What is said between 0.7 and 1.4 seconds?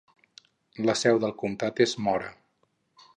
La seu del